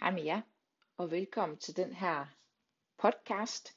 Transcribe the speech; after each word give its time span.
Hej 0.00 0.10
med 0.10 0.22
jer, 0.22 0.40
og 0.96 1.10
velkommen 1.10 1.58
til 1.58 1.76
den 1.76 1.92
her 1.92 2.26
podcast, 2.98 3.74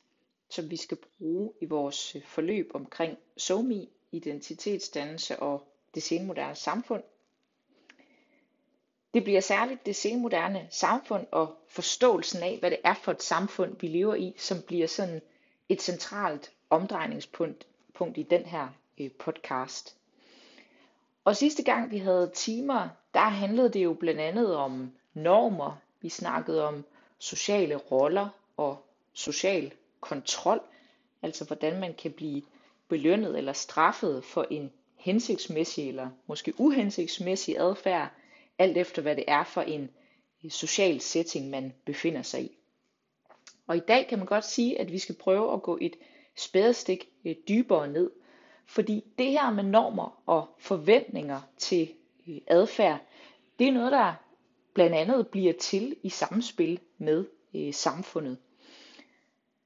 som 0.50 0.70
vi 0.70 0.78
skal 0.78 0.98
bruge 1.18 1.54
i 1.62 1.66
vores 1.66 2.16
øh, 2.16 2.24
forløb 2.26 2.72
omkring 2.74 3.18
SOMI, 3.38 3.90
identitetsdannelse 4.12 5.40
og 5.40 5.68
det 5.96 6.04
senmoderne 6.04 6.56
samfund. 6.56 7.04
Det 9.14 9.24
bliver 9.24 9.42
særligt 9.42 9.86
det 9.86 9.96
senmoderne 9.96 10.68
samfund 10.72 11.28
og 11.32 11.56
forståelsen 11.68 12.44
af, 12.44 12.58
hvad 12.60 12.72
det 12.72 12.80
er 12.84 12.94
for 12.94 13.12
et 13.12 13.24
samfund, 13.24 13.76
vi 13.80 13.88
lever 13.88 14.16
i, 14.16 14.34
som 14.38 14.58
bliver 14.62 14.88
sådan 14.88 15.22
et 15.70 15.82
centralt 15.82 16.52
omdrejningspunkt 16.70 17.68
punkt 17.94 18.18
i 18.18 18.24
den 18.24 18.46
her 18.46 18.68
øh, 18.98 19.12
podcast. 19.12 19.98
Og 21.26 21.36
sidste 21.36 21.64
gang 21.64 21.92
vi 21.92 21.98
havde 21.98 22.32
timer, 22.36 22.90
der 23.14 23.20
handlede 23.20 23.70
det 23.70 23.84
jo 23.84 23.94
blandt 23.94 24.22
andet 24.22 24.56
om 24.56 24.92
normer, 25.14 25.82
vi 26.04 26.10
snakkede 26.10 26.68
om 26.68 26.86
sociale 27.18 27.76
roller 27.76 28.30
og 28.58 28.86
social 29.14 29.74
kontrol, 30.02 30.62
altså 31.22 31.46
hvordan 31.46 31.80
man 31.80 31.94
kan 31.94 32.12
blive 32.12 32.42
belønnet 32.88 33.38
eller 33.38 33.54
straffet 33.54 34.24
for 34.24 34.48
en 34.50 34.72
hensigtsmæssig 34.96 35.88
eller 35.88 36.10
måske 36.28 36.54
uhensigtsmæssig 36.58 37.58
adfærd, 37.58 38.10
alt 38.58 38.78
efter 38.78 39.02
hvad 39.02 39.16
det 39.16 39.24
er 39.28 39.44
for 39.44 39.62
en 39.62 39.90
øh, 40.44 40.52
social 40.52 41.02
setting, 41.02 41.50
man 41.50 41.74
befinder 41.86 42.22
sig 42.22 42.44
i. 42.44 42.58
Og 43.68 43.78
i 43.78 43.82
dag 43.88 44.08
kan 44.08 44.18
man 44.18 44.28
godt 44.28 44.46
sige, 44.46 44.80
at 44.80 44.92
vi 44.92 45.00
skal 45.00 45.16
prøve 45.16 45.54
at 45.54 45.62
gå 45.62 45.78
et 45.82 45.96
spadestik 46.36 47.10
øh, 47.26 47.36
dybere 47.48 47.88
ned, 47.88 48.12
fordi 48.66 49.04
det 49.18 49.32
her 49.32 49.52
med 49.52 49.64
normer 49.64 50.22
og 50.26 50.48
forventninger 50.60 51.42
til 51.58 51.94
øh, 52.28 52.38
adfærd, 52.48 53.00
det 53.60 53.68
er 53.68 53.72
noget, 53.72 53.92
der 53.92 54.14
blandt 54.74 54.96
andet 54.96 55.28
bliver 55.28 55.54
til 55.54 55.96
i 56.04 56.10
samspil 56.10 56.80
med 56.98 57.26
øh, 57.54 57.74
samfundet. 57.74 58.38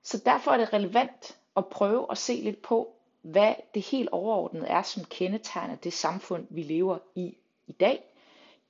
Så 0.04 0.22
derfor 0.26 0.52
er 0.52 0.58
det 0.58 0.74
relevant 0.74 1.38
at 1.58 1.68
prøve 1.68 2.06
at 2.12 2.18
se 2.18 2.34
lidt 2.34 2.62
på, 2.62 2.94
hvad 3.22 3.56
det 3.74 3.82
helt 3.82 4.10
overordnet 4.10 4.72
er, 4.72 4.82
som 4.82 5.04
kendetegner 5.06 5.76
det 5.76 5.94
samfund, 5.94 6.48
vi 6.50 6.64
lever 6.64 6.98
i 7.16 7.38
i 7.68 7.72
dag. 7.72 8.04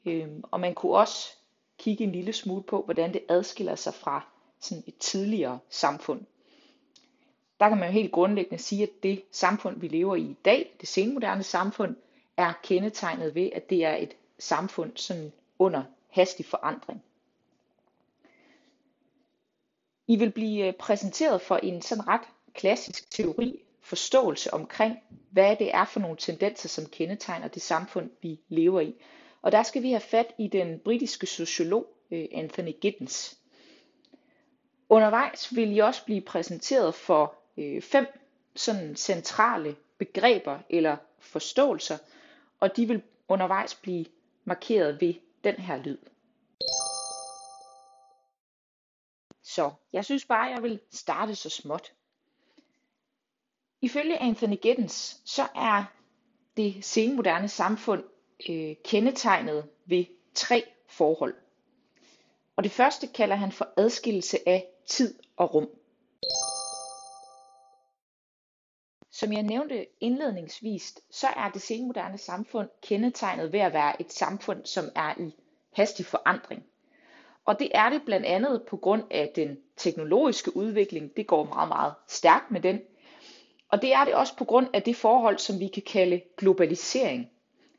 Øhm, 0.06 0.44
og 0.52 0.60
man 0.60 0.76
kunne 0.76 0.96
også 0.98 1.38
kigge 1.78 2.04
en 2.04 2.12
lille 2.12 2.34
smule 2.34 2.64
på, 2.64 2.82
hvordan 2.82 3.14
det 3.14 3.24
adskiller 3.30 3.76
sig 3.76 3.94
fra 3.94 4.28
sådan 4.60 4.84
et 4.88 4.98
tidligere 4.98 5.60
samfund. 5.70 6.22
Der 7.60 7.70
kan 7.70 7.78
man 7.78 7.88
jo 7.88 7.94
helt 7.94 8.12
grundlæggende 8.12 8.64
sige, 8.64 8.84
at 8.84 9.04
det 9.04 9.24
samfund, 9.32 9.80
vi 9.80 9.88
lever 9.88 10.16
i 10.16 10.22
i 10.22 10.38
dag, 10.46 10.76
det 10.82 10.90
senmoderne 10.90 11.44
samfund, 11.44 11.96
er 12.38 12.54
kendetegnet 12.64 13.36
ved, 13.36 13.50
at 13.54 13.70
det 13.70 13.86
er 13.86 13.96
et 13.96 14.16
samfund 14.40 14.92
sådan 14.96 15.32
under 15.60 15.84
hastig 16.18 16.46
forandring. 16.46 17.04
I 20.08 20.16
vil 20.16 20.32
blive 20.32 20.68
øh, 20.68 20.74
præsenteret 20.74 21.42
for 21.42 21.58
en 21.58 21.82
sådan 21.82 22.08
ret 22.08 22.28
klassisk 22.54 23.12
teori, 23.12 23.64
forståelse 23.82 24.54
omkring, 24.54 24.98
hvad 25.32 25.56
det 25.56 25.76
er 25.76 25.86
for 25.86 26.00
nogle 26.00 26.18
tendenser, 26.18 26.70
som 26.70 26.86
kendetegner 26.86 27.48
det 27.48 27.62
samfund, 27.62 28.10
vi 28.22 28.40
lever 28.50 28.82
i. 28.82 28.96
Og 29.42 29.52
der 29.52 29.64
skal 29.64 29.84
vi 29.84 29.90
have 29.90 30.02
fat 30.02 30.34
i 30.38 30.48
den 30.48 30.80
britiske 30.80 31.28
sociolog 31.28 31.86
øh, 32.12 32.26
Anthony 32.32 32.72
Giddens. 32.82 33.38
Undervejs 34.90 35.56
vil 35.56 35.76
I 35.76 35.80
også 35.80 36.06
blive 36.06 36.22
præsenteret 36.22 36.96
for 36.96 37.36
øh, 37.58 37.82
fem 37.82 38.08
sådan 38.56 38.96
centrale 38.96 39.76
begreber 39.98 40.60
eller 40.70 40.98
forståelser, 41.20 41.98
og 42.60 42.78
de 42.78 42.88
vil 42.88 43.02
undervejs 43.28 43.76
blive 43.76 44.06
markeret 44.46 45.02
ved 45.02 45.14
den 45.44 45.56
her 45.56 45.78
lyd. 45.78 45.98
Så 49.44 49.72
jeg 49.94 50.06
synes 50.06 50.26
bare, 50.26 50.46
jeg 50.46 50.64
vil 50.64 50.80
starte 50.92 51.36
så 51.36 51.50
småt. 51.50 51.94
Ifølge 53.82 54.18
Anthony 54.18 54.56
Giddens, 54.62 55.22
så 55.26 55.48
er 55.56 55.84
det 56.58 56.86
senmoderne 56.86 57.48
samfund 57.48 58.04
øh, 58.50 58.76
kendetegnet 58.84 59.70
ved 59.86 60.06
tre 60.34 60.64
forhold. 60.88 61.36
Og 62.56 62.64
det 62.64 62.72
første 62.72 63.08
kalder 63.08 63.36
han 63.36 63.52
for 63.52 63.74
adskillelse 63.78 64.50
af 64.50 64.66
tid 64.86 65.20
og 65.38 65.54
rum. 65.54 65.70
Som 69.20 69.34
jeg 69.34 69.44
nævnte 69.44 69.86
indledningsvis, 70.00 70.96
så 71.12 71.28
er 71.28 71.50
det 71.50 71.62
senmoderne 71.62 72.18
samfund 72.18 72.70
kendetegnet 72.82 73.54
ved 73.54 73.60
at 73.60 73.74
være 73.74 74.02
et 74.02 74.14
samfund, 74.14 74.66
som 74.66 74.86
er 74.96 75.14
i 75.20 75.36
hastig 75.74 76.06
forandring. 76.06 76.64
Og 77.46 77.60
det 77.60 77.72
er 77.74 77.90
det 77.90 78.02
blandt 78.06 78.26
andet 78.26 78.64
på 78.70 78.78
grund 78.78 79.04
af 79.12 79.32
den 79.36 79.58
teknologiske 79.78 80.58
udvikling. 80.58 81.18
Det 81.18 81.28
går 81.28 81.44
meget, 81.44 81.68
meget 81.68 81.94
stærkt 82.08 82.52
med 82.52 82.62
den. 82.62 82.82
Og 83.70 83.82
det 83.82 83.94
er 83.94 84.06
det 84.06 84.14
også 84.14 84.36
på 84.36 84.46
grund 84.46 84.68
af 84.74 84.84
det 84.84 84.96
forhold, 84.96 85.38
som 85.38 85.60
vi 85.60 85.68
kan 85.68 85.84
kalde 85.84 86.22
globalisering. 86.38 87.30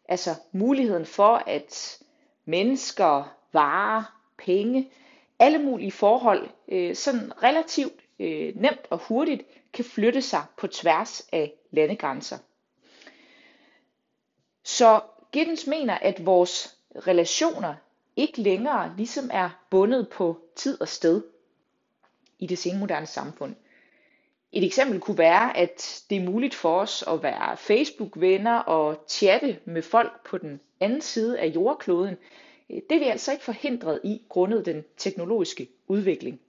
Altså 0.09 0.31
muligheden 0.53 1.07
for, 1.07 1.43
at 1.47 1.99
mennesker, 2.45 3.37
varer, 3.53 4.19
penge, 4.39 4.91
alle 5.39 5.59
mulige 5.59 5.93
forhold, 5.93 6.49
øh, 6.69 6.95
sådan 6.95 7.43
relativt 7.43 8.08
øh, 8.19 8.57
nemt 8.57 8.87
og 8.91 8.99
hurtigt 8.99 9.43
kan 9.73 9.85
flytte 9.85 10.23
sig 10.23 10.45
på 10.57 10.67
tværs 10.67 11.29
af 11.33 11.53
landegrænser. 11.71 12.39
Så 14.65 15.01
Giddens 15.33 15.67
mener, 15.67 15.95
at 15.95 16.27
vores 16.27 16.77
relationer 17.07 17.75
ikke 18.17 18.43
længere 18.43 18.95
ligesom 18.97 19.31
er 19.33 19.51
bundet 19.71 20.09
på 20.09 20.39
tid 20.57 20.81
og 20.81 20.89
sted 20.89 21.23
i 22.39 22.47
det 22.47 22.59
senmoderne 22.59 23.07
samfund. 23.07 23.55
Et 24.53 24.65
eksempel 24.65 25.01
kunne 25.01 25.19
være, 25.19 25.57
at 25.57 26.05
det 26.11 26.19
er 26.19 26.25
muligt 26.25 26.55
for 26.55 26.81
os 26.81 27.05
at 27.09 27.23
være 27.23 27.57
Facebook-venner 27.57 28.59
og 28.59 29.05
chatte 29.09 29.59
med 29.65 29.83
folk 29.83 30.27
på 30.27 30.39
den 30.39 30.61
anden 30.81 31.01
side 31.01 31.39
af 31.39 31.47
jordkloden. 31.47 32.17
Det 32.69 32.93
er 32.93 32.99
vi 32.99 33.05
altså 33.05 33.33
ikke 33.33 33.45
forhindret 33.45 34.01
i 34.05 34.23
grundet 34.29 34.67
den 34.67 34.85
teknologiske 34.97 35.69
udvikling. 35.87 36.41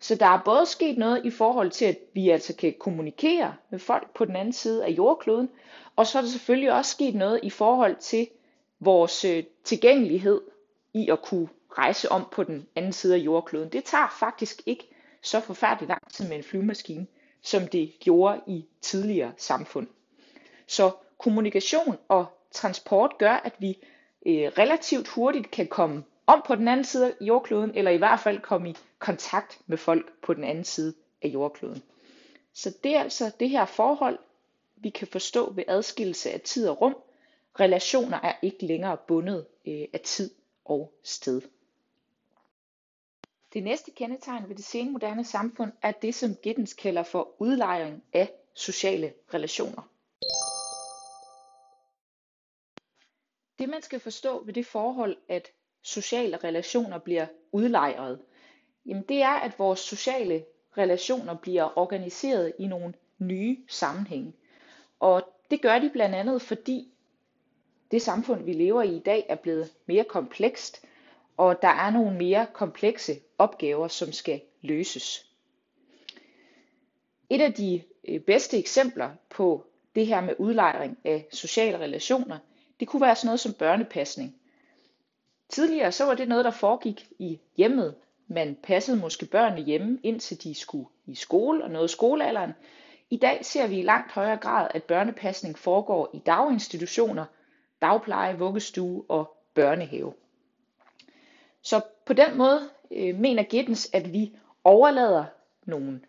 Så 0.00 0.14
der 0.14 0.26
er 0.26 0.42
både 0.44 0.66
sket 0.66 0.98
noget 0.98 1.24
i 1.24 1.30
forhold 1.30 1.70
til, 1.70 1.84
at 1.84 1.98
vi 2.12 2.30
altså 2.30 2.56
kan 2.56 2.74
kommunikere 2.80 3.54
med 3.70 3.78
folk 3.78 4.14
på 4.14 4.24
den 4.24 4.36
anden 4.36 4.52
side 4.52 4.84
af 4.84 4.90
jordkloden, 4.90 5.48
og 5.96 6.06
så 6.06 6.18
er 6.18 6.22
der 6.22 6.28
selvfølgelig 6.28 6.72
også 6.72 6.90
sket 6.90 7.14
noget 7.14 7.40
i 7.42 7.50
forhold 7.50 7.96
til 7.96 8.28
vores 8.80 9.24
øh, 9.24 9.44
tilgængelighed 9.64 10.40
i 10.94 11.08
at 11.10 11.22
kunne 11.22 11.48
rejse 11.78 12.12
om 12.12 12.28
på 12.32 12.44
den 12.44 12.66
anden 12.76 12.92
side 12.92 13.14
af 13.14 13.18
jordkloden. 13.18 13.68
Det 13.68 13.84
tager 13.84 14.16
faktisk 14.20 14.62
ikke 14.66 14.88
så 15.22 15.40
forfærdeligt 15.40 15.88
lang 15.88 16.12
tid 16.12 16.28
med 16.28 16.36
en 16.36 16.42
flyvemaskine, 16.42 17.06
som 17.42 17.68
det 17.68 17.92
gjorde 18.00 18.40
i 18.46 18.64
tidligere 18.80 19.32
samfund. 19.36 19.86
Så 20.66 20.90
kommunikation 21.18 21.96
og 22.08 22.26
transport 22.50 23.18
gør, 23.18 23.32
at 23.32 23.52
vi 23.58 23.78
øh, 24.26 24.52
relativt 24.58 25.08
hurtigt 25.08 25.50
kan 25.50 25.66
komme 25.66 26.04
om 26.26 26.42
på 26.46 26.54
den 26.54 26.68
anden 26.68 26.84
side 26.84 27.06
af 27.06 27.14
jordkloden, 27.20 27.74
eller 27.74 27.90
i 27.90 27.96
hvert 27.96 28.20
fald 28.20 28.40
komme 28.40 28.70
i 28.70 28.76
kontakt 28.98 29.60
med 29.66 29.78
folk 29.78 30.12
på 30.22 30.34
den 30.34 30.44
anden 30.44 30.64
side 30.64 30.94
af 31.22 31.28
jordkloden. 31.28 31.82
Så 32.52 32.74
det 32.84 32.96
er 32.96 33.00
altså 33.00 33.30
det 33.40 33.50
her 33.50 33.64
forhold, 33.64 34.18
vi 34.76 34.90
kan 34.90 35.08
forstå 35.08 35.52
ved 35.52 35.64
adskillelse 35.68 36.30
af 36.30 36.40
tid 36.40 36.68
og 36.68 36.80
rum. 36.80 36.96
Relationer 37.60 38.20
er 38.20 38.32
ikke 38.42 38.66
længere 38.66 38.96
bundet 38.96 39.46
øh, 39.66 39.84
af 39.92 40.00
tid 40.00 40.30
og 40.64 40.92
sted. 41.02 41.42
Det 43.52 43.62
næste 43.62 43.90
kendetegn 43.90 44.48
ved 44.48 44.56
det 44.56 44.64
senmoderne 44.64 45.24
samfund 45.24 45.72
er 45.82 45.92
det, 45.92 46.14
som 46.14 46.34
Giddens 46.34 46.74
kalder 46.74 47.02
for 47.02 47.34
udlejring 47.38 48.02
af 48.12 48.32
sociale 48.54 49.12
relationer. 49.34 49.82
Det 53.58 53.68
man 53.68 53.82
skal 53.82 54.00
forstå 54.00 54.44
ved 54.44 54.54
det 54.54 54.66
forhold, 54.66 55.16
at 55.28 55.52
sociale 55.86 56.36
relationer 56.36 56.98
bliver 56.98 57.26
udlejret, 57.52 58.18
jamen 58.86 59.02
det 59.08 59.22
er, 59.22 59.34
at 59.34 59.58
vores 59.58 59.80
sociale 59.80 60.44
relationer 60.78 61.34
bliver 61.34 61.78
organiseret 61.78 62.52
i 62.58 62.66
nogle 62.66 62.94
nye 63.18 63.58
sammenhænge. 63.68 64.32
Og 65.00 65.22
det 65.50 65.62
gør 65.62 65.78
de 65.78 65.90
blandt 65.90 66.14
andet, 66.14 66.42
fordi 66.42 66.88
det 67.90 68.02
samfund, 68.02 68.44
vi 68.44 68.52
lever 68.52 68.82
i 68.82 68.96
i 68.96 68.98
dag, 68.98 69.26
er 69.28 69.34
blevet 69.34 69.72
mere 69.86 70.04
komplekst, 70.04 70.84
og 71.36 71.62
der 71.62 71.68
er 71.68 71.90
nogle 71.90 72.18
mere 72.18 72.46
komplekse 72.52 73.20
opgaver, 73.38 73.88
som 73.88 74.12
skal 74.12 74.40
løses. 74.62 75.30
Et 77.30 77.40
af 77.40 77.54
de 77.54 77.82
øh, 78.08 78.20
bedste 78.20 78.58
eksempler 78.58 79.10
på 79.30 79.66
det 79.94 80.06
her 80.06 80.20
med 80.20 80.34
udlejring 80.38 80.98
af 81.04 81.26
sociale 81.32 81.78
relationer, 81.78 82.38
det 82.80 82.88
kunne 82.88 83.02
være 83.02 83.16
sådan 83.16 83.26
noget 83.26 83.40
som 83.40 83.52
børnepasning. 83.52 84.36
Tidligere 85.48 85.92
så 85.92 86.04
var 86.04 86.14
det 86.14 86.28
noget, 86.28 86.44
der 86.44 86.50
foregik 86.50 87.08
i 87.18 87.40
hjemmet. 87.56 87.94
Man 88.28 88.56
passede 88.62 88.96
måske 88.96 89.26
børnene 89.26 89.62
hjemme, 89.62 89.98
indtil 90.02 90.42
de 90.42 90.54
skulle 90.54 90.86
i 91.06 91.14
skole 91.14 91.64
og 91.64 91.70
nåede 91.70 91.88
skolealderen. 91.88 92.52
I 93.10 93.16
dag 93.16 93.44
ser 93.44 93.66
vi 93.66 93.78
i 93.78 93.82
langt 93.82 94.12
højere 94.12 94.36
grad, 94.36 94.68
at 94.74 94.82
børnepasning 94.82 95.58
foregår 95.58 96.10
i 96.14 96.18
daginstitutioner, 96.18 97.24
dagpleje, 97.82 98.38
vuggestue 98.38 99.04
og 99.08 99.36
børnehave. 99.54 100.12
Så 101.62 101.80
på 102.04 102.12
den 102.12 102.36
måde 102.36 102.68
øh, 102.90 103.18
mener 103.18 103.42
Giddens, 103.42 103.90
at 103.92 104.12
vi 104.12 104.32
overlader 104.64 105.24
nogle 105.64 106.00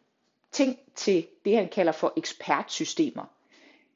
ting 0.51 0.79
til 0.95 1.27
det, 1.45 1.55
han 1.55 1.69
kalder 1.69 1.91
for 1.91 2.13
ekspertsystemer. 2.15 3.25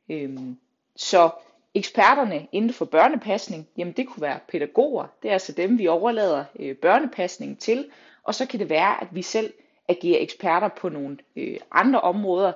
Øhm, 0.09 0.59
så 0.95 1.29
eksperterne 1.73 2.47
inden 2.51 2.73
for 2.73 2.85
børnepasning, 2.85 3.67
jamen 3.77 3.93
det 3.93 4.07
kunne 4.07 4.21
være 4.21 4.39
pædagoger, 4.47 5.07
det 5.23 5.29
er 5.29 5.33
altså 5.33 5.51
dem, 5.51 5.79
vi 5.79 5.87
overlader 5.87 6.45
øh, 6.59 7.57
til, 7.59 7.91
og 8.23 8.35
så 8.35 8.45
kan 8.45 8.59
det 8.59 8.69
være, 8.69 9.01
at 9.01 9.07
vi 9.11 9.21
selv 9.21 9.53
agerer 9.87 10.21
eksperter 10.21 10.67
på 10.67 10.89
nogle 10.89 11.17
øh, 11.35 11.59
andre 11.71 12.01
områder. 12.01 12.53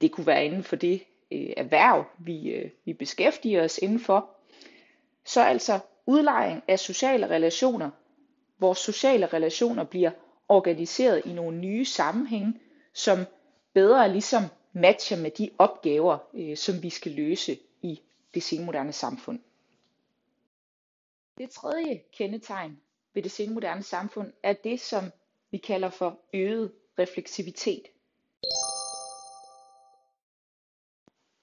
Det 0.00 0.12
kunne 0.12 0.26
være 0.26 0.44
inden 0.44 0.62
for 0.62 0.76
det 0.76 1.02
øh, 1.32 1.50
erhverv, 1.56 2.04
vi, 2.18 2.48
øh, 2.48 2.70
vi 2.84 2.92
beskæftiger 2.92 3.64
os 3.64 3.78
indenfor. 3.78 4.30
Så 5.24 5.42
altså 5.42 5.78
udlejring 6.06 6.62
af 6.68 6.78
sociale 6.78 7.30
relationer. 7.30 7.90
Vores 8.58 8.78
sociale 8.78 9.26
relationer 9.26 9.84
bliver 9.84 10.10
organiseret 10.48 11.22
i 11.24 11.32
nogle 11.32 11.58
nye 11.58 11.84
sammenhænge, 11.84 12.54
som 12.94 13.18
bedre 13.74 14.12
ligesom 14.12 14.42
matcher 14.72 15.16
med 15.16 15.30
de 15.30 15.50
opgaver, 15.58 16.18
øh, 16.34 16.56
som 16.56 16.82
vi 16.82 16.90
skal 16.90 17.12
løse 17.12 17.58
i 17.82 18.00
det 18.34 18.42
senmoderne 18.42 18.92
samfund. 18.92 19.40
Det 21.38 21.50
tredje 21.50 22.02
kendetegn 22.12 22.80
ved 23.14 23.22
det 23.22 23.30
senmoderne 23.30 23.82
samfund 23.82 24.32
er 24.42 24.52
det, 24.52 24.80
som 24.80 25.04
vi 25.50 25.58
kalder 25.58 25.90
for 25.90 26.20
øget 26.34 26.72
refleksivitet. 26.98 27.82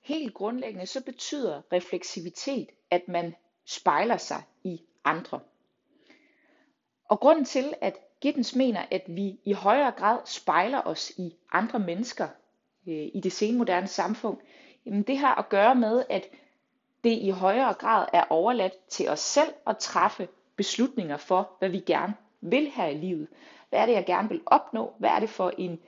Helt 0.02 0.34
grundlæggende 0.34 0.86
så 0.86 1.04
betyder 1.04 1.62
refleksivitet, 1.74 2.70
at 2.90 3.08
man 3.08 3.36
spejler 3.66 4.18
sig 4.18 4.44
i 4.64 4.82
andre. 5.04 5.40
Og 7.06 7.20
grunden 7.20 7.46
til, 7.46 7.74
at 7.82 7.98
Giddens 8.22 8.56
mener, 8.56 8.86
at 8.92 9.04
vi 9.08 9.40
i 9.46 9.54
højere 9.54 9.92
grad 9.92 10.20
spejler 10.26 10.82
os 10.86 11.12
i 11.18 11.36
andre 11.52 11.80
mennesker 11.80 12.28
øh, 12.88 13.10
i 13.14 13.20
det 13.24 13.32
senmoderne 13.32 13.88
samfund, 13.88 14.38
jamen 14.86 15.04
det 15.04 15.18
har 15.18 15.36
at 15.36 15.50
gøre 15.50 15.76
med, 15.76 16.04
at 16.10 16.30
det 17.04 17.10
i 17.12 17.30
højere 17.30 17.74
grad 17.74 18.08
er 18.14 18.24
overladt 18.30 18.88
til 18.90 19.10
os 19.10 19.20
selv 19.20 19.54
at 19.68 19.78
træffe 19.78 20.28
beslutninger 20.56 21.18
for, 21.18 21.52
hvad 21.60 21.70
vi 21.70 21.80
gerne 21.80 22.14
vil 22.42 22.72
her 22.76 22.88
i 22.88 22.98
livet. 22.98 23.28
Hvad 23.70 23.80
er 23.80 23.86
det, 23.86 23.94
jeg 23.94 24.06
gerne 24.06 24.30
vil 24.30 24.42
opnå? 24.46 24.94
Hvad 25.00 25.10
er 25.10 25.20
det 25.20 25.30
for 25.30 25.54
en 25.58 25.80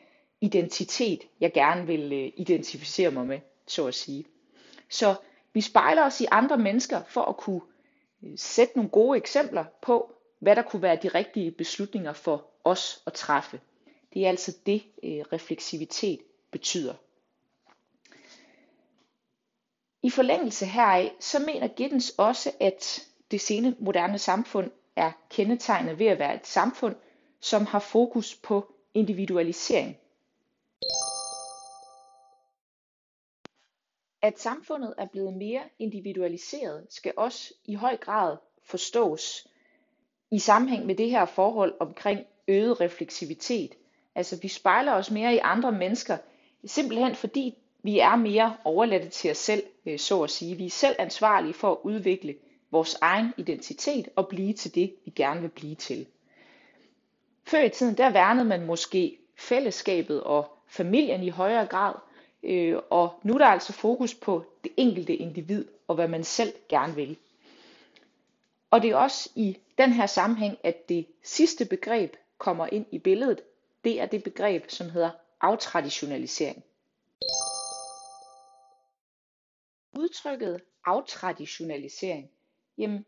identitet, 0.41 1.21
jeg 1.39 1.53
gerne 1.53 1.87
vil 1.87 2.13
øh, 2.13 2.31
identificere 2.37 3.11
mig 3.11 3.27
med, 3.27 3.39
så 3.67 3.87
at 3.87 3.95
sige. 3.95 4.25
Så 4.89 5.15
vi 5.53 5.61
spejler 5.61 6.05
os 6.05 6.21
i 6.21 6.25
andre 6.31 6.57
mennesker 6.57 7.01
for 7.07 7.21
at 7.21 7.37
kunne 7.37 7.61
øh, 8.23 8.31
sætte 8.35 8.75
nogle 8.75 8.89
gode 8.89 9.17
eksempler 9.17 9.65
på, 9.81 10.13
hvad 10.39 10.55
der 10.55 10.61
kunne 10.61 10.81
være 10.81 10.99
de 11.03 11.07
rigtige 11.07 11.51
beslutninger 11.51 12.13
for 12.13 12.45
os 12.63 13.03
at 13.05 13.13
træffe. 13.13 13.59
Det 14.13 14.25
er 14.25 14.29
altså 14.29 14.57
det, 14.65 14.83
øh, 15.03 15.19
refleksivitet 15.33 16.19
betyder. 16.51 16.93
I 20.03 20.09
forlængelse 20.09 20.65
heraf, 20.65 21.11
så 21.19 21.39
mener 21.39 21.67
Giddens 21.67 22.09
også, 22.17 22.51
at 22.59 23.07
det 23.31 23.41
sene 23.41 23.75
moderne 23.79 24.17
samfund 24.17 24.71
er 24.95 25.11
kendetegnet 25.29 25.99
ved 25.99 26.05
at 26.05 26.19
være 26.19 26.35
et 26.35 26.47
samfund, 26.47 26.95
som 27.39 27.65
har 27.65 27.79
fokus 27.79 28.35
på 28.35 28.73
individualisering. 28.93 29.97
At 34.21 34.39
samfundet 34.39 34.93
er 34.97 35.05
blevet 35.05 35.33
mere 35.33 35.61
individualiseret, 35.79 36.87
skal 36.89 37.13
også 37.17 37.53
i 37.65 37.73
høj 37.73 37.97
grad 37.97 38.37
forstås 38.63 39.47
i 40.31 40.39
sammenhæng 40.39 40.85
med 40.85 40.95
det 40.95 41.09
her 41.09 41.25
forhold 41.25 41.73
omkring 41.79 42.25
øget 42.47 42.81
refleksivitet. 42.81 43.75
Altså 44.15 44.39
vi 44.41 44.47
spejler 44.47 44.93
os 44.93 45.11
mere 45.11 45.35
i 45.35 45.37
andre 45.37 45.71
mennesker, 45.71 46.17
simpelthen 46.65 47.15
fordi 47.15 47.57
vi 47.83 47.99
er 47.99 48.15
mere 48.15 48.57
overladt 48.63 49.11
til 49.11 49.31
os 49.31 49.37
selv, 49.37 49.63
øh, 49.85 49.99
så 49.99 50.21
at 50.21 50.29
sige. 50.29 50.55
Vi 50.55 50.65
er 50.65 50.69
selv 50.69 50.95
ansvarlige 50.99 51.53
for 51.53 51.71
at 51.71 51.77
udvikle 51.83 52.35
vores 52.71 52.97
egen 53.01 53.33
identitet 53.37 54.09
og 54.15 54.27
blive 54.27 54.53
til 54.53 54.75
det, 54.75 54.93
vi 55.05 55.11
gerne 55.11 55.41
vil 55.41 55.49
blive 55.49 55.75
til. 55.75 56.07
Før 57.43 57.61
i 57.63 57.69
tiden, 57.69 57.97
der 57.97 58.09
værnede 58.09 58.45
man 58.45 58.65
måske 58.65 59.17
fællesskabet 59.37 60.23
og 60.23 60.57
familien 60.67 61.23
i 61.23 61.29
højere 61.29 61.65
grad, 61.65 61.93
øh, 62.43 62.77
og 62.89 63.19
nu 63.23 63.33
er 63.33 63.37
der 63.37 63.45
altså 63.45 63.73
fokus 63.73 64.13
på 64.13 64.45
det 64.63 64.71
enkelte 64.77 65.15
individ 65.15 65.65
og 65.87 65.95
hvad 65.95 66.07
man 66.07 66.23
selv 66.23 66.53
gerne 66.69 66.95
vil. 66.95 67.17
Og 68.71 68.81
det 68.81 68.89
er 68.89 68.95
også 68.95 69.29
i 69.35 69.57
den 69.77 69.93
her 69.93 70.05
sammenhæng, 70.05 70.57
at 70.63 70.89
det 70.89 71.05
sidste 71.23 71.65
begreb 71.65 72.15
kommer 72.37 72.67
ind 72.71 72.85
i 72.91 72.99
billedet. 72.99 73.41
Det 73.83 74.01
er 74.01 74.05
det 74.05 74.23
begreb, 74.23 74.69
som 74.69 74.89
hedder 74.89 75.09
aftraditionalisering. 75.41 76.63
Udtrykket 79.93 80.61
aftraditionalisering, 80.85 82.29
jamen 82.77 83.05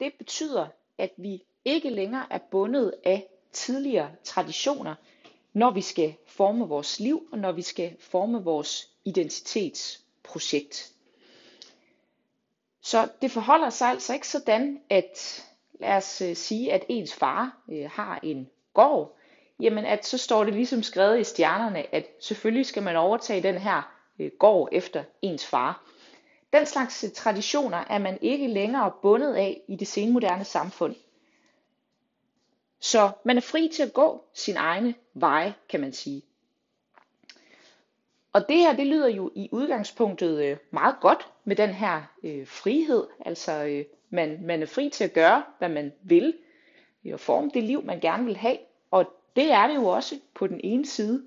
det 0.00 0.12
betyder, 0.18 0.66
at 0.98 1.10
vi 1.16 1.44
ikke 1.64 1.90
længere 1.90 2.26
er 2.30 2.38
bundet 2.50 2.94
af 3.04 3.28
tidligere 3.52 4.10
traditioner, 4.24 4.94
når 5.52 5.70
vi 5.70 5.80
skal 5.80 6.14
forme 6.26 6.68
vores 6.68 7.00
liv 7.00 7.28
og 7.32 7.38
når 7.38 7.52
vi 7.52 7.62
skal 7.62 7.96
forme 8.00 8.44
vores 8.44 8.88
identitetsprojekt. 9.04 10.90
Så 12.80 13.08
det 13.22 13.30
forholder 13.30 13.70
sig 13.70 13.88
altså 13.88 14.14
ikke 14.14 14.28
sådan, 14.28 14.80
at 14.90 15.44
lad 15.80 15.96
os 15.96 16.20
øh, 16.20 16.36
sige, 16.36 16.72
at 16.72 16.84
ens 16.88 17.14
far 17.14 17.58
øh, 17.68 17.90
har 17.90 18.20
en 18.22 18.50
gård, 18.74 19.16
jamen 19.60 19.84
at 19.84 20.06
så 20.06 20.18
står 20.18 20.44
det 20.44 20.54
ligesom 20.54 20.82
skrevet 20.82 21.20
i 21.20 21.24
stjernerne, 21.24 21.94
at 21.94 22.06
selvfølgelig 22.20 22.66
skal 22.66 22.82
man 22.82 22.96
overtage 22.96 23.42
den 23.42 23.58
her 23.58 23.94
øh, 24.18 24.30
gård 24.38 24.68
efter 24.72 25.04
ens 25.22 25.46
far. 25.46 25.84
Den 26.54 26.66
slags 26.66 27.04
øh, 27.04 27.10
traditioner 27.10 27.84
er 27.90 27.98
man 27.98 28.18
ikke 28.20 28.46
længere 28.46 28.92
bundet 29.02 29.34
af 29.34 29.60
i 29.68 29.76
det 29.76 29.88
senmoderne 29.88 30.44
samfund. 30.44 30.94
Så 32.80 33.10
man 33.24 33.36
er 33.36 33.40
fri 33.40 33.70
til 33.74 33.82
at 33.82 33.92
gå 33.92 34.24
sin 34.34 34.56
egne 34.56 34.94
veje, 35.14 35.54
kan 35.68 35.80
man 35.80 35.92
sige. 35.92 36.22
Og 38.32 38.48
det 38.48 38.56
her, 38.56 38.76
det 38.76 38.86
lyder 38.86 39.08
jo 39.08 39.32
i 39.34 39.48
udgangspunktet 39.52 40.44
øh, 40.44 40.56
meget 40.70 40.96
godt 41.00 41.28
med 41.44 41.56
den 41.56 41.70
her 41.70 42.02
øh, 42.22 42.46
frihed. 42.46 43.06
Altså 43.26 43.64
øh, 43.64 43.84
man, 44.10 44.38
man 44.42 44.62
er 44.62 44.66
fri 44.66 44.90
til 44.90 45.04
at 45.04 45.12
gøre, 45.12 45.44
hvad 45.58 45.68
man 45.68 45.92
vil, 46.02 46.34
øh, 47.04 47.12
og 47.12 47.20
forme 47.20 47.50
det 47.54 47.62
liv, 47.62 47.84
man 47.84 48.00
gerne 48.00 48.24
vil 48.24 48.36
have. 48.36 48.58
Og 48.90 49.12
det 49.36 49.52
er 49.52 49.66
det 49.66 49.74
jo 49.74 49.86
også 49.86 50.20
på 50.34 50.46
den 50.46 50.60
ene 50.64 50.86
side. 50.86 51.26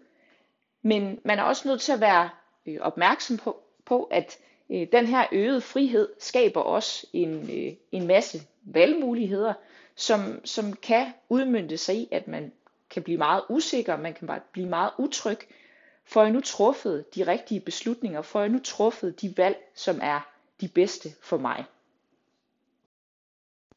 Men 0.81 1.19
man 1.25 1.39
er 1.39 1.43
også 1.43 1.67
nødt 1.67 1.81
til 1.81 1.91
at 1.91 2.01
være 2.01 2.29
øh, 2.65 2.77
opmærksom 2.81 3.37
på, 3.37 3.61
på 3.85 4.03
at 4.03 4.37
øh, 4.69 4.87
den 4.91 5.05
her 5.05 5.27
øgede 5.31 5.61
frihed 5.61 6.09
skaber 6.19 6.61
også 6.61 7.07
en, 7.13 7.33
øh, 7.33 7.73
en 7.91 8.07
masse 8.07 8.41
valgmuligheder, 8.63 9.53
som, 9.95 10.45
som 10.45 10.73
kan 10.73 11.13
udmynde 11.29 11.77
sig 11.77 11.95
i, 11.95 12.07
at 12.11 12.27
man 12.27 12.51
kan 12.89 13.03
blive 13.03 13.17
meget 13.17 13.43
usikker, 13.49 13.97
man 13.97 14.13
kan 14.13 14.29
blive 14.51 14.69
meget 14.69 14.91
utryg, 14.97 15.39
Får 16.07 16.23
jeg 16.23 16.31
nu 16.31 16.41
truffet 16.41 17.15
de 17.15 17.27
rigtige 17.27 17.59
beslutninger? 17.59 18.21
Får 18.21 18.39
jeg 18.39 18.49
nu 18.49 18.59
truffet 18.59 19.21
de 19.21 19.37
valg, 19.37 19.71
som 19.75 19.99
er 20.01 20.31
de 20.61 20.67
bedste 20.67 21.09
for 21.21 21.37
mig? 21.37 21.65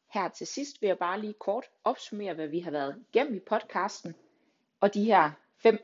Her 0.07 0.29
til 0.29 0.47
sidst 0.47 0.81
vil 0.81 0.87
jeg 0.87 0.97
bare 0.97 1.21
lige 1.21 1.33
kort 1.33 1.65
opsummere, 1.83 2.33
hvad 2.33 2.47
vi 2.47 2.59
har 2.59 2.71
været 2.71 3.03
igennem 3.13 3.35
i 3.35 3.39
podcasten, 3.39 4.15
og 4.79 4.93
de 4.93 5.03
her 5.03 5.31
fem 5.57 5.79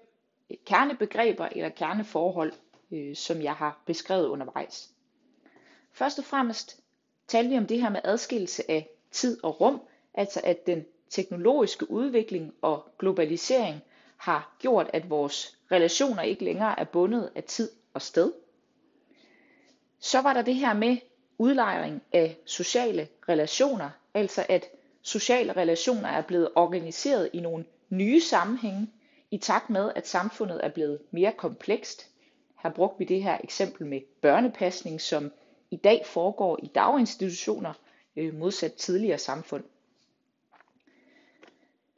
kernebegreber 0.66 1.46
eller 1.46 1.70
kerneforhold, 1.70 2.54
øh, 2.92 3.16
som 3.16 3.42
jeg 3.42 3.54
har 3.54 3.82
beskrevet 3.86 4.28
undervejs. 4.28 4.94
Først 5.98 6.20
og 6.20 6.26
fremmest 6.26 6.80
talte 7.28 7.50
vi 7.50 7.58
om 7.58 7.68
det 7.68 7.82
her 7.82 7.90
med 7.90 8.02
adskillelse 8.04 8.72
af 8.72 8.90
tid 9.12 9.44
og 9.44 9.62
rum, 9.62 9.82
altså 10.14 10.42
at 10.44 10.68
den 10.68 10.86
teknologiske 11.10 11.92
udvikling 11.92 12.54
og 12.62 12.86
globalisering 13.00 13.82
har 14.18 14.56
gjort, 14.60 14.90
at 14.94 15.10
vores 15.10 15.58
relationer 15.72 16.22
ikke 16.22 16.44
længere 16.44 16.80
er 16.80 16.84
bundet 16.84 17.32
af 17.36 17.44
tid 17.44 17.72
og 17.94 18.02
sted. 18.02 18.34
Så 20.00 20.22
var 20.22 20.34
der 20.34 20.42
det 20.42 20.56
her 20.56 20.74
med 20.74 20.98
udlejring 21.38 22.02
af 22.14 22.38
sociale 22.46 23.08
relationer, 23.30 23.90
altså 24.14 24.46
at 24.50 24.66
sociale 25.02 25.54
relationer 25.54 26.10
er 26.10 26.22
blevet 26.22 26.50
organiseret 26.56 27.30
i 27.34 27.40
nogle 27.40 27.66
nye 27.90 28.22
sammenhænge, 28.22 28.88
i 29.32 29.38
takt 29.38 29.70
med 29.70 29.92
at 29.96 30.08
samfundet 30.08 30.60
er 30.64 30.70
blevet 30.70 31.00
mere 31.12 31.32
komplekst. 31.32 32.10
Her 32.64 32.70
brugte 32.70 33.00
vi 33.00 33.06
det 33.06 33.24
her 33.24 33.38
eksempel 33.44 33.86
med 33.88 34.02
børnepasning, 34.22 35.02
som 35.02 35.32
i 35.72 35.76
dag 35.76 36.06
foregår 36.06 36.60
i 36.64 36.68
daginstitutioner 36.68 37.74
øh, 38.16 38.34
modsat 38.34 38.74
tidligere 38.74 39.18
samfund. 39.18 39.64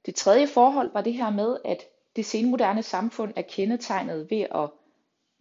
Det 0.06 0.16
tredje 0.16 0.48
forhold 0.48 0.92
var 0.94 1.02
det 1.02 1.14
her 1.14 1.30
med, 1.30 1.58
at 1.66 1.84
det 2.16 2.26
senmoderne 2.26 2.84
samfund 2.84 3.34
er 3.36 3.42
kendetegnet 3.42 4.32
ved 4.32 4.42
at 4.42 4.70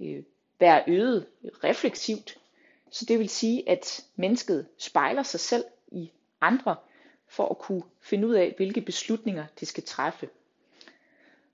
øh, 0.01 0.23
være 0.61 0.85
øget 0.87 1.27
refleksivt. 1.65 2.39
Så 2.91 3.05
det 3.05 3.19
vil 3.19 3.29
sige, 3.29 3.69
at 3.69 4.05
mennesket 4.17 4.67
spejler 4.79 5.23
sig 5.23 5.41
selv 5.41 5.65
i 5.89 6.11
andre, 6.41 6.77
for 7.27 7.49
at 7.49 7.59
kunne 7.59 7.83
finde 8.01 8.29
ud 8.29 8.35
af, 8.35 8.55
hvilke 8.57 8.81
beslutninger 8.81 9.47
det 9.61 9.69
skal 9.69 9.83
træffe. 9.83 10.29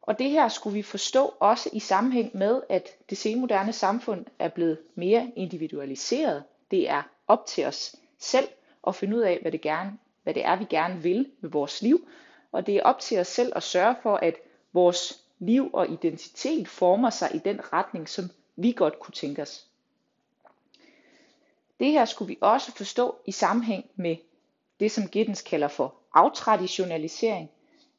Og 0.03 0.19
det 0.19 0.31
her 0.31 0.49
skulle 0.49 0.75
vi 0.75 0.83
forstå 0.83 1.35
også 1.41 1.71
i 1.73 1.81
sammenhæng 1.81 2.37
med, 2.37 2.63
at 2.69 2.89
det 3.11 3.19
senmoderne 3.19 3.73
samfund 3.73 4.27
er 4.39 4.49
blevet 4.49 4.79
mere 4.95 5.33
individualiseret. 5.37 6.45
Det 6.71 6.91
er 6.91 7.03
op 7.29 7.47
til 7.47 7.65
os 7.65 7.97
selv 8.19 8.49
at 8.87 8.95
finde 8.95 9.17
ud 9.17 9.23
af, 9.23 9.39
hvad 9.43 9.53
det, 9.53 9.61
gerne, 9.61 9.99
hvad 10.23 10.35
det 10.35 10.45
er, 10.45 10.57
vi 10.57 10.65
gerne 10.71 11.03
vil 11.03 11.31
med 11.41 11.51
vores 11.51 11.83
liv. 11.83 12.09
Og 12.53 12.67
det 12.67 12.77
er 12.77 12.83
op 12.83 13.01
til 13.01 13.19
os 13.19 13.29
selv 13.29 13.53
at 13.57 13.63
sørge 13.63 13.97
for, 14.03 14.17
at 14.17 14.35
vores 14.73 15.25
liv 15.39 15.71
og 15.73 15.91
identitet 15.91 16.69
former 16.69 17.11
sig 17.11 17.35
i 17.35 17.39
den 17.39 17.73
retning, 17.73 18.09
som 18.09 18.25
vi 18.57 18.73
godt 18.73 18.99
kunne 18.99 19.13
tænke 19.13 19.43
os. 19.43 19.67
Det 21.81 21.93
her 21.93 22.05
skulle 22.05 22.29
vi 22.29 22.39
også 22.41 22.73
forstå 22.73 23.17
i 23.27 23.33
sammenhæng 23.33 23.91
med 23.97 24.17
det, 24.81 24.91
som 24.93 25.09
Giddens 25.09 25.43
kalder 25.43 25.69
for 25.69 25.95
aftraditionalisering, 26.15 27.51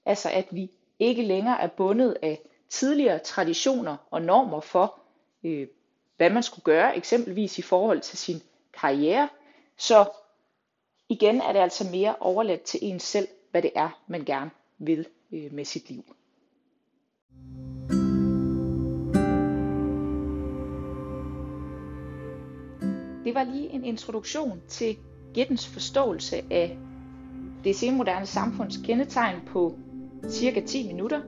altså 0.05 0.29
at 0.29 0.45
vi 0.51 0.72
ikke 1.00 1.22
længere 1.22 1.62
er 1.62 1.67
bundet 1.67 2.17
af 2.22 2.41
tidligere 2.69 3.19
traditioner 3.19 3.98
og 4.12 4.22
normer 4.22 4.60
for, 4.60 5.00
øh, 5.43 5.67
hvad 6.17 6.29
man 6.29 6.43
skulle 6.43 6.63
gøre, 6.63 6.98
eksempelvis 6.98 7.60
i 7.60 7.62
forhold 7.62 8.01
til 8.01 8.17
sin 8.17 8.41
karriere. 8.79 9.29
Så 9.77 10.10
igen 11.10 11.41
er 11.41 11.53
det 11.53 11.60
altså 11.60 11.88
mere 11.91 12.15
overladt 12.20 12.62
til 12.62 12.79
en 12.84 13.00
selv, 13.00 13.27
hvad 13.51 13.62
det 13.62 13.72
er, 13.75 14.01
man 14.08 14.25
gerne 14.25 14.51
vil 14.77 15.08
øh, 15.32 15.53
med 15.53 15.65
sit 15.65 15.89
liv. 15.89 16.03
Det 23.25 23.36
var 23.36 23.44
lige 23.44 23.70
en 23.70 23.86
introduktion 23.86 24.62
til 24.67 24.98
Gittens 25.34 25.67
forståelse 25.67 26.36
af 26.51 26.77
det 27.63 27.75
senmoderne 27.75 28.25
samfunds 28.25 28.77
kendetegn 28.77 29.36
på 29.48 29.75
cirka 30.29 30.62
10 30.62 30.88
minutter. 30.88 31.22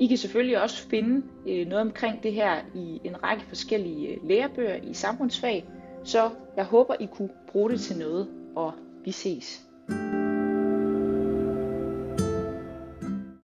I 0.00 0.06
kan 0.06 0.16
selvfølgelig 0.16 0.62
også 0.62 0.88
finde 0.88 1.26
øh, 1.46 1.66
noget 1.66 1.86
omkring 1.86 2.22
det 2.22 2.32
her 2.32 2.60
i 2.74 3.00
en 3.04 3.22
række 3.22 3.44
forskellige 3.48 4.08
øh, 4.08 4.28
lærebøger 4.28 4.76
i 4.76 4.94
samfundsfag, 4.94 5.64
så 6.04 6.30
jeg 6.56 6.64
håber, 6.64 6.94
I 7.00 7.06
kunne 7.06 7.30
bruge 7.52 7.70
det 7.70 7.80
til 7.80 7.98
noget, 7.98 8.28
og 8.56 8.72
vi 9.04 9.12
ses. 9.12 9.62